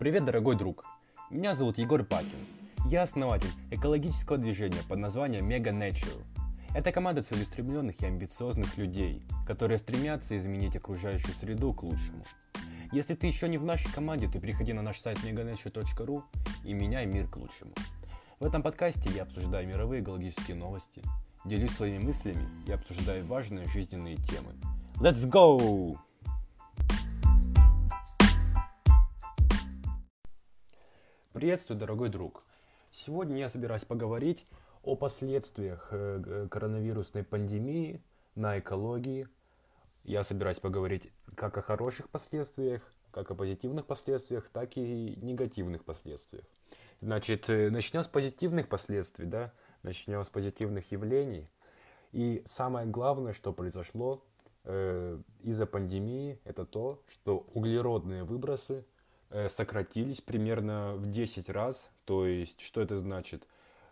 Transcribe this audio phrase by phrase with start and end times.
[0.00, 0.86] Привет, дорогой друг!
[1.28, 2.46] Меня зовут Егор Пакин.
[2.86, 6.24] Я основатель экологического движения под названием Mega Nature.
[6.74, 12.24] Это команда целеустремленных и амбициозных людей, которые стремятся изменить окружающую среду к лучшему.
[12.92, 16.22] Если ты еще не в нашей команде, то приходи на наш сайт meganature.ru
[16.64, 17.74] и меняй мир к лучшему.
[18.38, 21.02] В этом подкасте я обсуждаю мировые экологические новости,
[21.44, 24.54] делюсь своими мыслями и обсуждаю важные жизненные темы.
[24.98, 25.98] Let's go!
[31.32, 32.42] Приветствую, дорогой друг!
[32.90, 34.44] Сегодня я собираюсь поговорить
[34.82, 38.02] о последствиях э, коронавирусной пандемии
[38.34, 39.28] на экологии.
[40.02, 46.44] Я собираюсь поговорить как о хороших последствиях, как о позитивных последствиях, так и негативных последствиях.
[47.00, 49.52] Значит, э, начнем с позитивных последствий, да,
[49.84, 51.48] начнем с позитивных явлений.
[52.10, 54.24] И самое главное, что произошло
[54.64, 58.84] э, из-за пандемии, это то, что углеродные выбросы
[59.48, 61.90] сократились примерно в 10 раз.
[62.04, 63.46] То есть, что это значит?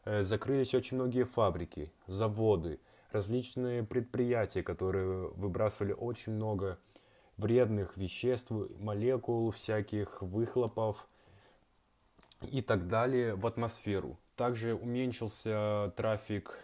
[0.09, 2.81] Э, закрылись очень многие фабрики, заводы,
[3.11, 6.79] различные предприятия, которые выбрасывали очень много
[7.37, 11.07] вредных веществ, молекул, всяких выхлопов
[12.41, 14.19] и так далее в атмосферу.
[14.35, 16.59] Также уменьшился трафик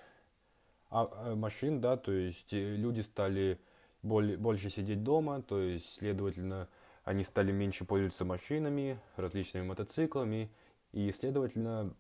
[0.91, 3.61] а, э, машин, да, то есть люди стали
[4.03, 6.69] более, больше сидеть дома, то есть, следовательно,
[7.05, 10.51] они стали меньше пользоваться машинами, различными мотоциклами,
[10.93, 11.95] и, следовательно,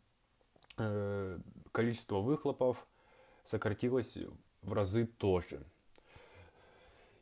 [0.78, 1.38] э,
[1.72, 2.86] количество выхлопов
[3.44, 4.16] сократилось
[4.62, 5.62] в разы тоже.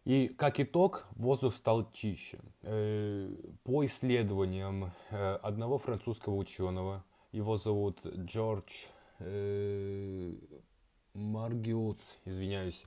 [0.04, 2.38] И как итог, воздух стал чище.
[2.62, 8.70] Э, по исследованиям э, одного французского ученого, его зовут Джордж
[11.14, 12.84] Маргиус, извиняюсь,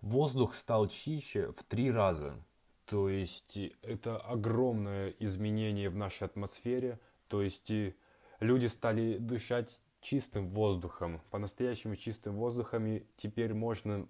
[0.00, 2.34] воздух стал чище в три раза–
[2.90, 6.98] то есть это огромное изменение в нашей атмосфере.
[7.28, 7.70] То есть
[8.40, 12.88] люди стали дышать чистым воздухом, по-настоящему чистым воздухом.
[12.88, 14.08] И теперь можно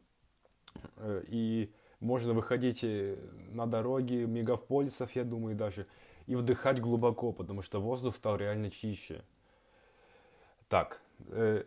[0.96, 3.18] э, и можно выходить э,
[3.50, 5.86] на дороги мегаполисов, я думаю, даже,
[6.26, 9.22] и вдыхать глубоко, потому что воздух стал реально чище.
[10.70, 11.64] Так, э,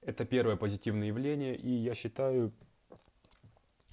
[0.00, 2.52] это первое позитивное явление, и я считаю,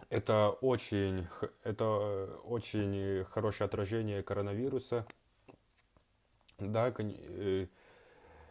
[0.10, 1.28] это очень,
[1.64, 5.06] это очень хорошее отражение коронавируса.
[6.58, 7.68] Да, э,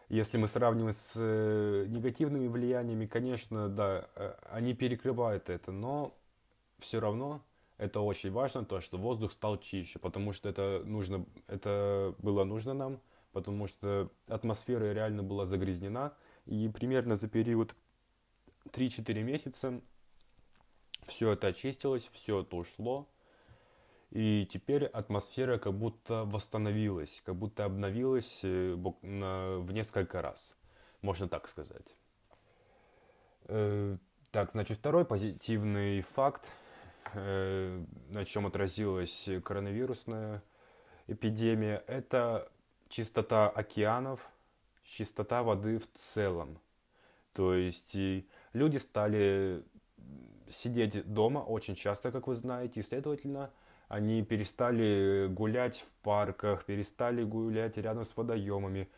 [0.08, 6.14] если мы сравниваем с э, негативными влияниями, конечно, да, э, они перекрывают это, но
[6.78, 7.42] все равно
[7.76, 12.72] это очень важно, то, что воздух стал чище, потому что это, нужно, это было нужно
[12.72, 13.00] нам,
[13.32, 16.14] потому что атмосфера реально была загрязнена,
[16.46, 17.74] и примерно за период
[18.70, 19.80] 3-4 месяца
[21.08, 23.08] все это очистилось, все это ушло.
[24.10, 30.56] И теперь атмосфера как будто восстановилась, как будто обновилась э, в несколько раз,
[31.02, 31.94] можно так сказать.
[33.44, 33.98] Э,
[34.30, 36.50] так, значит, второй позитивный факт,
[37.14, 40.42] э, на чем отразилась коронавирусная
[41.06, 42.50] эпидемия, это
[42.88, 44.26] чистота океанов,
[44.84, 46.58] чистота воды в целом.
[47.34, 47.94] То есть
[48.54, 49.62] люди стали
[50.50, 53.50] сидеть дома очень часто, как вы знаете, и, следовательно,
[53.88, 58.88] они перестали гулять в парках, перестали гулять рядом с водоемами.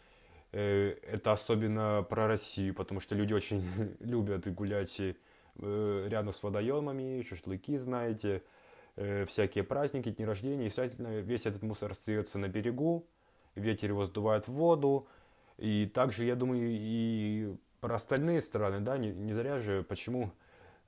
[0.53, 3.63] Э, это особенно про Россию, потому что люди очень
[4.01, 8.43] любят гулять э, рядом с водоемами, шашлыки, знаете,
[8.97, 10.67] э, всякие праздники, дни рождения.
[10.67, 13.07] И, следовательно, весь этот мусор остается на берегу,
[13.55, 15.07] ветер его сдувает в воду.
[15.57, 20.33] И также, я думаю, и про остальные страны, да, не, не зря же, почему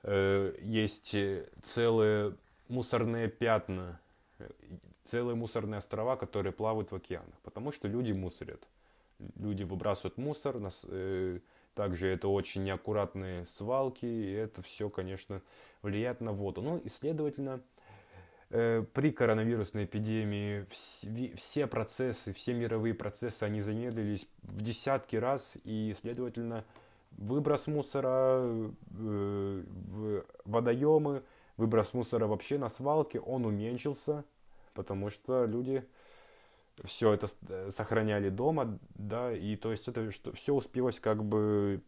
[0.03, 2.35] Э, есть э, целые
[2.67, 3.99] мусорные пятна,
[4.39, 4.49] э,
[5.05, 8.67] целые мусорные острова, которые плавают в океанах, потому что люди мусорят.
[9.37, 11.39] Люди выбрасывают мусор, нас, э,
[11.73, 15.41] также это очень неаккуратные свалки, и это все, конечно,
[15.81, 16.61] влияет на воду.
[16.61, 17.61] Ну и, следовательно,
[18.49, 25.57] э, при коронавирусной эпидемии вс- все процессы, все мировые процессы, они замедлились в десятки раз,
[25.63, 26.65] и, следовательно,
[27.17, 31.23] выброс мусора э, в водоемы,
[31.57, 34.25] выброс мусора вообще на свалке, он уменьшился,
[34.73, 35.85] потому что люди
[36.83, 37.29] все это
[37.71, 41.81] сохраняли дома, да, и то есть это что, все успелось как бы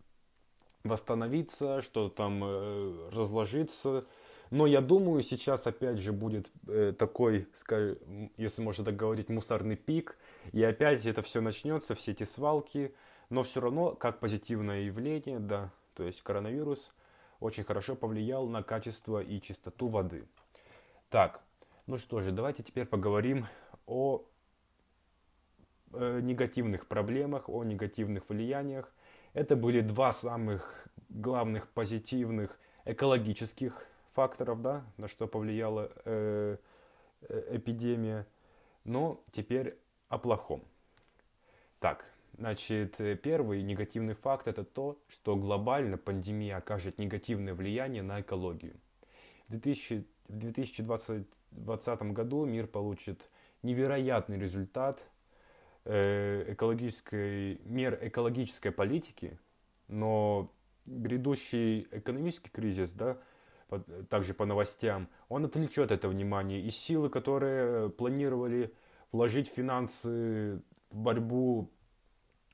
[0.83, 4.05] восстановиться, что там э, разложиться.
[4.51, 9.75] Но я думаю, сейчас опять же будет э, такой, скажем, если можно так говорить, мусорный
[9.75, 10.17] пик,
[10.51, 12.93] и опять это все начнется, все эти свалки,
[13.29, 16.93] но все равно, как позитивное явление, да, то есть коронавирус
[17.39, 20.27] очень хорошо повлиял на качество и чистоту воды.
[21.09, 21.41] Так,
[21.87, 23.47] ну что же, давайте теперь поговорим
[23.85, 24.23] о
[25.93, 28.93] э, негативных проблемах, о негативных влияниях.
[29.33, 36.57] Это были два самых главных позитивных экологических факторов, да, на что повлияла э,
[37.21, 38.25] э, эпидемия.
[38.83, 39.77] Но теперь
[40.09, 40.63] о плохом.
[41.79, 42.05] Так,
[42.37, 48.75] значит, первый негативный факт это то, что глобально пандемия окажет негативное влияние на экологию.
[49.47, 53.29] В 2000, в 2020 году мир получит
[53.61, 55.05] невероятный результат
[55.85, 59.39] э, экологической, мер экологической политики,
[59.87, 60.51] но
[60.85, 63.17] грядущий экономический кризис, да,
[64.09, 66.61] также по новостям, он отвлечет это внимание.
[66.61, 68.73] И силы, которые планировали
[69.11, 70.61] вложить финансы
[70.91, 71.84] в борьбу э,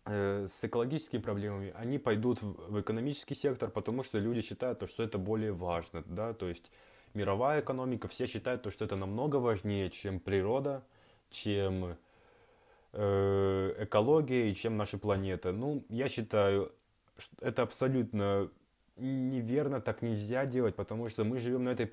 [0.06, 5.54] с экологическими проблемами, они пойдут в, экономический сектор, потому что люди считают, что это более
[5.54, 6.04] важно.
[6.08, 6.34] Да?
[6.34, 6.72] То есть
[7.14, 10.84] мировая экономика, все считают, что это намного важнее, чем природа,
[11.30, 11.98] чем
[12.94, 15.52] э, экология и чем наша планета.
[15.52, 16.72] Ну, я считаю,
[17.18, 18.50] что это абсолютно
[18.98, 21.90] неверно, так нельзя делать, потому что мы живем на этой,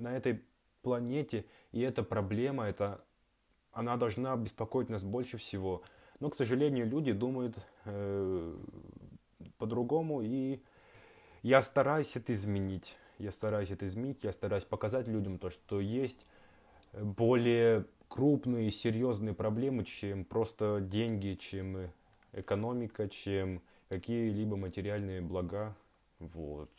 [0.00, 0.42] на этой
[0.82, 3.04] планете, и эта проблема, это,
[3.72, 5.82] она должна беспокоить нас больше всего.
[6.20, 8.56] Но, к сожалению, люди думают э,
[9.58, 10.60] по-другому, и
[11.42, 12.96] я стараюсь это изменить.
[13.18, 16.26] Я стараюсь это изменить, я стараюсь показать людям то, что есть
[16.92, 21.90] более крупные, серьезные проблемы, чем просто деньги, чем
[22.32, 25.76] экономика, чем какие-либо материальные блага.
[26.18, 26.70] Вот.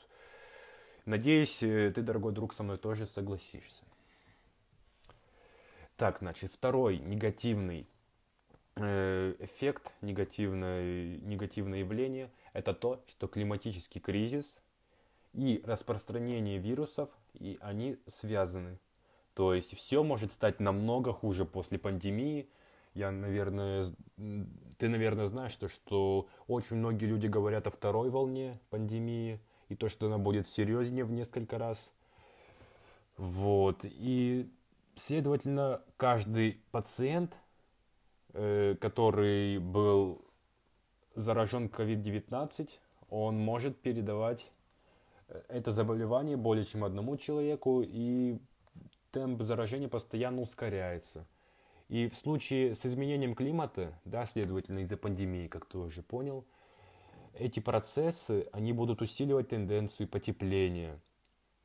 [1.06, 3.84] Надеюсь, э, ты, дорогой друг, со мной тоже согласишься.
[5.96, 7.88] Так, значит, второй негативный
[8.80, 14.60] эффект, негативное, негативное явление– это то, что климатический кризис
[15.34, 18.80] и распространение вирусов, и они связаны.
[19.34, 22.50] То есть все может стать намного хуже после пандемии.
[22.96, 23.86] Я, наверное,
[24.80, 29.40] ты, наверное, знаешь, то, что очень многие люди говорят о второй волне пандемии,
[29.70, 31.94] и то, что она будет серьезнее в несколько раз.
[33.18, 33.82] Вот.
[33.84, 34.50] И,
[34.96, 37.38] следовательно, каждый пациент, э,
[38.34, 40.22] который был
[41.18, 42.70] заражен COVID-19,
[43.10, 44.50] он может передавать
[45.28, 48.38] э, это заболевание более чем одному человеку, и
[49.12, 51.26] темп заражения постоянно ускоряется.
[51.90, 56.46] И в случае с изменением климата, да, следовательно, из-за пандемии, как ты уже понял,
[57.34, 61.00] эти процессы, они будут усиливать тенденцию потепления.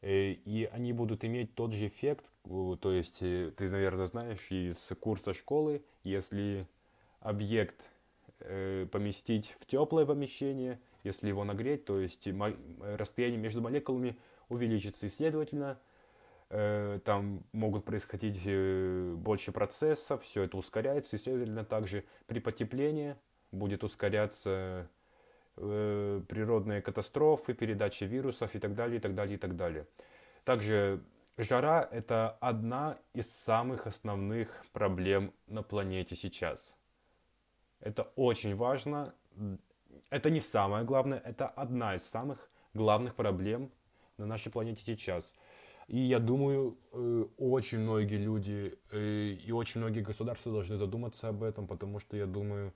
[0.02, 4.92] Э, и они будут иметь тот же эффект, то есть э, ты, наверное, знаешь из
[5.00, 6.66] курса школы, если
[7.20, 7.84] объект
[8.40, 12.28] э, поместить в теплое помещение, если его нагреть, то есть
[12.80, 14.16] расстояние между молекулами
[14.48, 15.06] увеличится.
[15.06, 15.78] И, следовательно,
[16.48, 18.44] там могут происходить
[19.16, 23.16] больше процессов, все это ускоряется, и, следовательно, также при потеплении
[23.50, 24.88] будет ускоряться
[25.56, 29.86] э, природные катастрофы, передача вирусов и так далее, и так далее, и так далее.
[30.44, 31.02] Также
[31.36, 36.76] жара– это одна из самых основных проблем на планете сейчас.
[37.80, 39.14] Это очень важно.
[40.10, 43.70] Это не самое главное, это одна из самых главных проблем
[44.18, 45.34] на нашей планете сейчас–
[45.88, 51.42] и я думаю, э, очень многие люди э, и очень многие государства должны задуматься об
[51.42, 52.72] этом, потому что я думаю,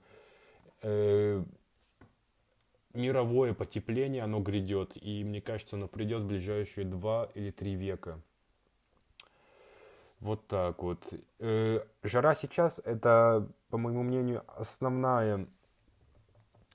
[0.83, 1.43] э,
[2.97, 4.91] мировое потепление, оно грядет.
[5.01, 8.21] И мне кажется, оно придет в ближайшие два или три века.
[10.19, 11.01] Вот так вот.
[11.39, 15.47] Жара сейчас это, по моему мнению, основная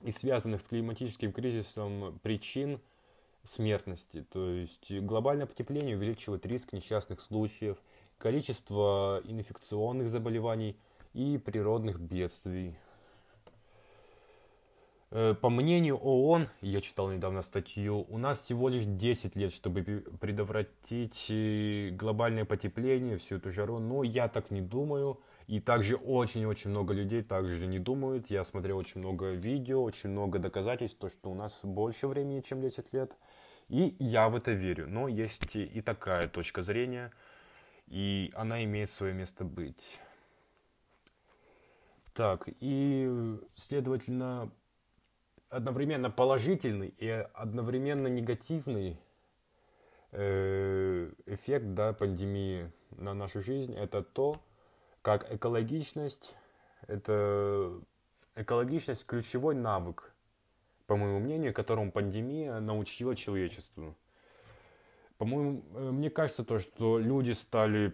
[0.01, 2.81] из связанных с климатическим кризисом причин–
[3.45, 4.25] смертности.
[4.31, 7.77] То есть глобальное потепление увеличивает риск несчастных случаев,
[8.17, 10.77] количество инфекционных заболеваний
[11.13, 12.75] и природных бедствий.
[15.15, 19.83] Э, по мнению ООН, я читал недавно статью, у нас всего лишь 10 лет, чтобы
[20.19, 23.77] предотвратить э, глобальное потепление, всю эту жару.
[23.77, 25.19] Но я так не думаю.
[25.45, 28.31] И также очень-очень много людей также не думают.
[28.31, 32.61] Я смотрел очень много видео, очень много доказательств, то, что у нас больше времени, чем
[32.61, 33.11] 10 лет.
[33.69, 34.87] И я в это верю.
[34.87, 37.11] Но есть и такая точка зрения,
[37.85, 39.99] и она имеет свое место быть.
[42.15, 44.49] Так, и, следовательно,
[45.53, 48.97] одновременно положительный и одновременно негативный
[50.11, 54.39] э, эффект да, пандемии на нашу жизнь это то,
[55.01, 56.35] как экологичность,
[56.87, 57.79] это
[58.35, 60.13] экологичность ключевой навык
[60.87, 63.95] по моему мнению, которому пандемия научила человечеству.
[65.17, 67.93] По-моему, э, мне кажется то, что люди стали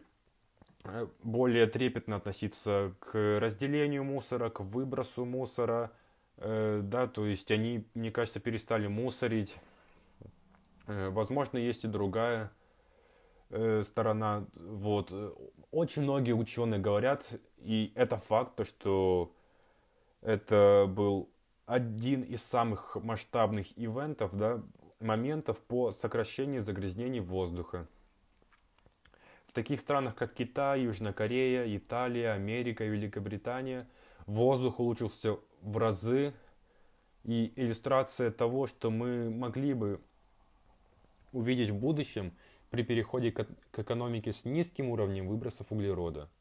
[0.83, 5.91] э, более трепетно относиться к разделению мусора, к выбросу мусора,
[6.39, 9.55] да, то есть они, мне кажется, перестали мусорить.
[10.87, 12.51] Э, возможно, есть и другая
[13.49, 14.45] э, сторона.
[14.53, 15.11] Вот.
[15.71, 19.33] Очень многие ученые говорят, и это факт, то, что
[20.21, 21.29] это был
[21.65, 24.61] один из самых масштабных ивентов, да,
[24.99, 27.87] моментов по сокращению загрязнений воздуха.
[29.45, 33.87] В таких странах, как Китай, Южная Корея, Италия, Америка Великобритания,
[34.29, 36.33] воздух улучшился в разы.
[37.25, 40.01] И иллюстрация того, что мы могли бы
[41.33, 42.33] увидеть в будущем
[42.69, 46.29] при переходе к экономике с низким уровнем выбросов углерода–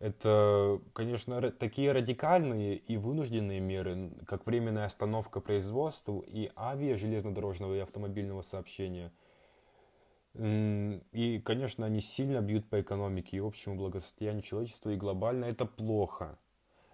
[0.00, 7.80] это, конечно, такие радикальные и вынужденные меры, как временная остановка производства и авиа, железнодорожного и
[7.80, 9.12] автомобильного сообщения.
[10.34, 16.38] И, конечно, они сильно бьют по экономике и общему благосостоянию человечества, и глобально это плохо.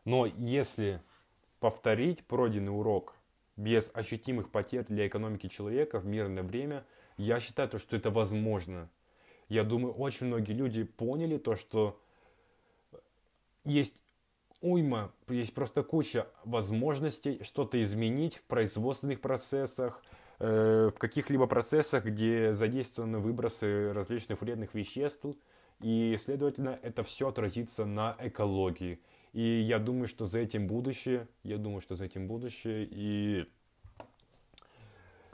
[0.05, 1.01] Но если
[1.61, 3.15] повторить пройденный урок
[3.57, 6.85] без ощутимых потерь для экономики человека в мирное время,
[7.17, 8.91] я считаю, то, что это возможно.
[9.49, 12.01] Я думаю, очень многие люди поняли то, что
[13.65, 13.97] есть
[14.61, 20.03] уйма, есть просто куча возможностей что-то изменить в производственных процессах,
[20.39, 25.27] э, в каких-либо процессах, где задействованы выбросы различных вредных веществ,
[25.81, 29.01] и, следовательно, это все отразится на экологии.
[29.35, 33.47] И я думаю, что за этим будущее, я думаю, что за этим будущее, и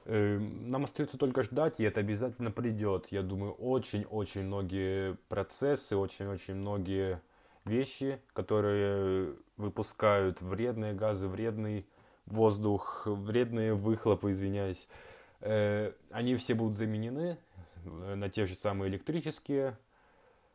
[0.06, 3.08] э, нам остается только ждать, и это обязательно придет.
[3.10, 7.20] Я думаю, очень-очень многие процессы, очень-очень многие
[7.66, 11.86] вещи, которые выпускают вредные газы, вредный
[12.24, 14.88] воздух, вредные выхлопы, извиняюсь,
[15.42, 17.36] э, они все будут заменены
[17.84, 19.76] на те же самые электрические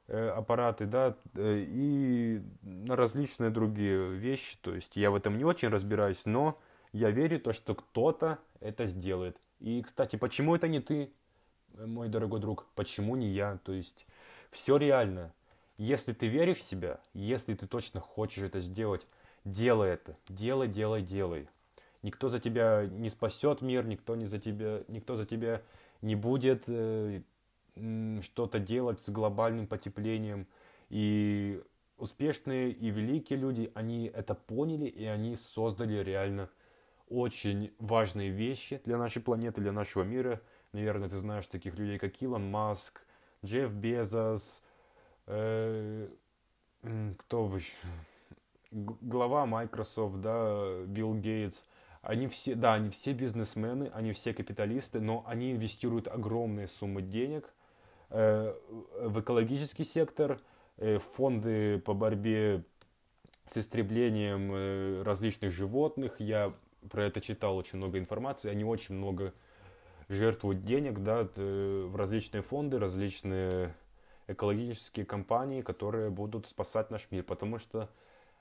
[0.08, 4.58] аппараты, да, и на различные другие вещи.
[4.62, 6.60] То есть я в этом не очень разбираюсь, но
[6.92, 9.38] я верю то, что кто-то это сделает.
[9.60, 11.12] И, кстати, почему это не ты,
[11.78, 12.66] мой дорогой друг?
[12.76, 13.60] Почему не я?
[13.64, 14.06] То есть
[14.52, 15.34] все реально.
[15.78, 19.06] Если ты веришь в себя, если ты точно хочешь это сделать,
[19.44, 20.16] делай это.
[20.30, 21.50] Делай, делай, делай.
[22.02, 25.62] Никто за тебя не спасет мир, никто не за тебя, никто за тебя
[26.02, 27.24] не будет э,
[28.22, 30.48] что-то делать с глобальным потеплением.
[30.90, 31.62] И
[31.98, 36.50] успешные и великие люди, они это поняли, и они создали реально
[37.08, 40.42] очень важные вещи для нашей планеты, для нашего мира.
[40.72, 43.02] Наверное, ты знаешь таких людей, как Илон Маск,
[43.44, 44.62] Джефф Безос,
[45.28, 46.08] Э,
[47.18, 47.60] кто бы
[48.72, 51.64] глава Microsoft, да, Билл Гейтс,
[52.02, 57.52] они все, да, они все бизнесмены, они все капиталисты, но они инвестируют огромные суммы денег
[58.10, 60.40] в экологический сектор,
[60.78, 62.64] э, фонды по борьбе
[63.46, 66.20] с истреблением э, различных животных.
[66.20, 66.54] Я
[66.90, 68.50] про это читал очень много информации.
[68.50, 69.34] Они очень много
[70.10, 73.76] жертвуют денег да, э, в различные фонды, различные
[74.28, 77.90] экологические компании, которые будут спасать наш мир, потому что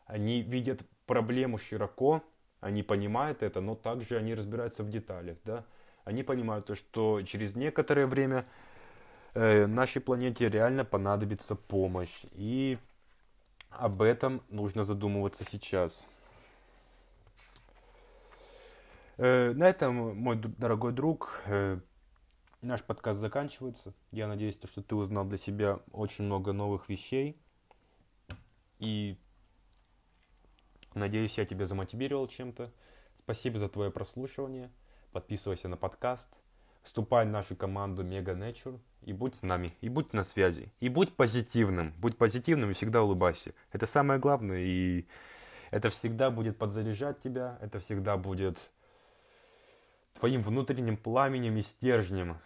[0.06, 2.22] они видят проблему широко,
[2.60, 5.64] они понимают это, но также они разбираются в деталях, да.
[6.04, 8.46] Они понимают то, что через некоторое время
[9.34, 12.78] э, нашей планете реально понадобится помощь, и
[13.70, 16.06] об этом нужно задумываться сейчас.
[19.16, 21.78] Э, на этом, мой дорогой друг, э,
[22.64, 23.92] Наш подкаст заканчивается.
[24.10, 27.38] Я надеюсь, что ты узнал для себя очень много новых вещей.
[28.78, 29.18] И
[30.94, 32.72] надеюсь, я тебя замотивировал чем-то.
[33.18, 34.70] Спасибо за твое прослушивание.
[35.12, 36.30] Подписывайся на подкаст.
[36.84, 40.90] Вступай в нашу команду Mega Nature и будь с нами, и будь на связи, и
[40.90, 43.52] будь позитивным, будь позитивным и всегда улыбайся.
[43.72, 45.06] Это самое главное, и
[45.70, 48.58] это всегда будет подзаряжать тебя, это всегда будет
[50.20, 52.36] твоим внутренним пламенем и стержнем,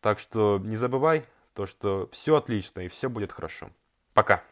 [0.00, 1.24] так что не забывай
[1.54, 3.70] то, что все отлично и все будет хорошо.
[4.12, 4.42] Пока.